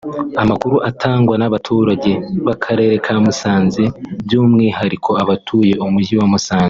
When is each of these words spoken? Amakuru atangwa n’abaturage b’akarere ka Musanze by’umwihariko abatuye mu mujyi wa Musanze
Amakuru 0.43 0.75
atangwa 0.89 1.35
n’abaturage 1.37 2.11
b’akarere 2.45 2.95
ka 3.05 3.13
Musanze 3.23 3.83
by’umwihariko 4.25 5.11
abatuye 5.23 5.71
mu 5.83 5.89
mujyi 5.95 6.15
wa 6.21 6.27
Musanze 6.33 6.59